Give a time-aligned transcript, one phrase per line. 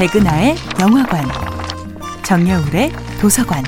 [0.00, 1.28] 백은하의 영화관,
[2.24, 2.90] 정여울의
[3.20, 3.62] 도서관.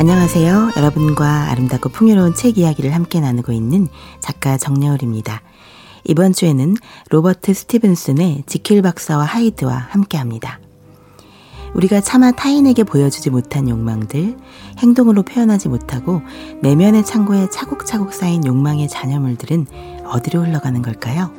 [0.00, 0.72] 안녕하세요.
[0.76, 3.86] 여러분과 아름답고 풍요로운 책 이야기를 함께 나누고 있는
[4.18, 5.42] 작가 정여울입니다.
[6.02, 6.74] 이번 주에는
[7.10, 10.58] 로버트 스티븐슨의 지킬 박사와 하이드와 함께 합니다.
[11.74, 14.36] 우리가 차마 타인에게 보여주지 못한 욕망들,
[14.78, 16.22] 행동으로 표현하지 못하고
[16.62, 19.66] 내면의 창고에 차곡차곡 쌓인 욕망의 잔여물들은
[20.04, 21.30] 어디로 흘러가는 걸까요?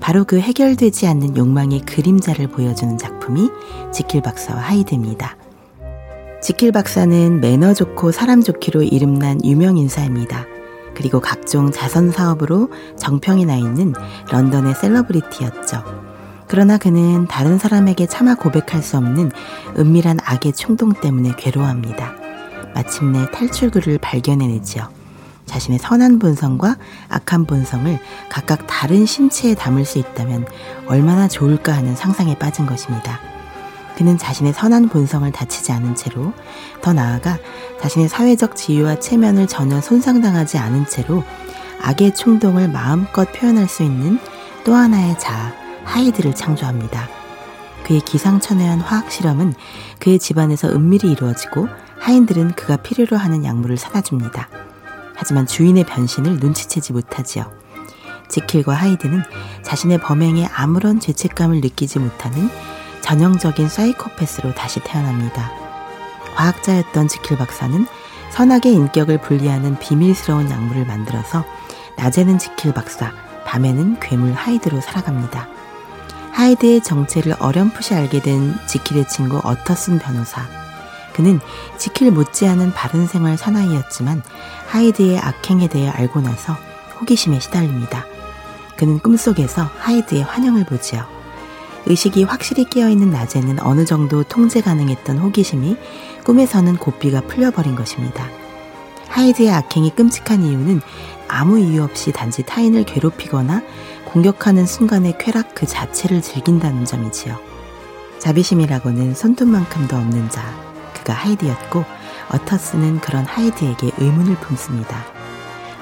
[0.00, 3.50] 바로 그 해결되지 않는 욕망의 그림자를 보여주는 작품이
[3.92, 5.36] 지킬 박사와 하이드입니다.
[6.42, 10.44] 지킬 박사는 매너 좋고 사람 좋기로 이름난 유명 인사입니다.
[10.94, 13.92] 그리고 각종 자선 사업으로 정평이 나 있는
[14.30, 16.15] 런던의 셀러브리티였죠.
[16.48, 19.32] 그러나 그는 다른 사람에게 차마 고백할 수 없는
[19.76, 22.14] 은밀한 악의 충동 때문에 괴로워합니다.
[22.74, 24.88] 마침내 탈출구를 발견해내지요.
[25.46, 26.76] 자신의 선한 본성과
[27.08, 30.46] 악한 본성을 각각 다른 신체에 담을 수 있다면
[30.86, 33.20] 얼마나 좋을까 하는 상상에 빠진 것입니다.
[33.96, 36.32] 그는 자신의 선한 본성을 다치지 않은 채로
[36.82, 37.38] 더 나아가
[37.80, 41.24] 자신의 사회적 지위와 체면을 전혀 손상당하지 않은 채로
[41.80, 44.18] 악의 충동을 마음껏 표현할 수 있는
[44.64, 47.08] 또 하나의 자아, 하이드를 창조합니다.
[47.84, 49.54] 그의 기상천외한 화학 실험은
[50.00, 51.68] 그의 집안에서 은밀히 이루어지고
[52.00, 54.48] 하인들은 그가 필요로 하는 약물을 사다 줍니다.
[55.14, 57.50] 하지만 주인의 변신을 눈치채지 못하지요.
[58.28, 59.22] 지킬과 하이드는
[59.62, 62.50] 자신의 범행에 아무런 죄책감을 느끼지 못하는
[63.00, 65.50] 전형적인 사이코패스로 다시 태어납니다.
[66.34, 67.86] 과학자였던 지킬 박사는
[68.30, 71.44] 선악의 인격을 분리하는 비밀스러운 약물을 만들어서
[71.96, 73.12] 낮에는 지킬 박사,
[73.46, 75.55] 밤에는 괴물 하이드로 살아갑니다.
[76.36, 80.42] 하이드의 정체를 어렴풋이 알게 된 지킬의 친구 어터슨 변호사.
[81.14, 81.40] 그는
[81.78, 84.22] 지킬 못지않은 바른 생활 사나이였지만
[84.66, 86.54] 하이드의 악행에 대해 알고 나서
[87.00, 88.04] 호기심에 시달립니다.
[88.76, 91.06] 그는 꿈속에서 하이드의 환영을 보지요.
[91.86, 95.78] 의식이 확실히 깨어있는 낮에는 어느 정도 통제 가능했던 호기심이
[96.24, 98.28] 꿈에서는 고삐가 풀려버린 것입니다.
[99.16, 100.82] 하이드의 악행이 끔찍한 이유는
[101.26, 103.62] 아무 이유 없이 단지 타인을 괴롭히거나
[104.04, 107.38] 공격하는 순간의 쾌락 그 자체를 즐긴다는 점이지요.
[108.18, 110.42] 자비심이라고는 손톱만큼도 없는 자,
[110.94, 111.84] 그가 하이드였고
[112.28, 115.04] 어터슨은 그런 하이드에게 의문을 품습니다.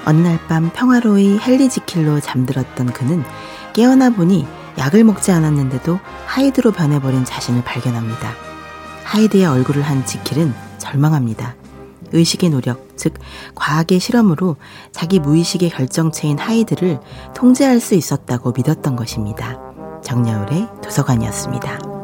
[0.05, 3.23] 어느 날 밤 평화로이 헨리 지킬로 잠들었던 그는
[3.73, 4.47] 깨어나 보니
[4.77, 8.33] 약을 먹지 않았는데도 하이드로 변해버린 자신을 발견합니다.
[9.03, 11.55] 하이드의 얼굴을 한 지킬은 절망합니다.
[12.11, 13.13] 의식의 노력, 즉
[13.55, 14.55] 과학의 실험으로
[14.91, 16.99] 자기 무의식의 결정체인 하이드를
[17.35, 19.59] 통제할 수 있었다고 믿었던 것입니다.
[20.03, 21.94] 정여울의 도서관이었습니다.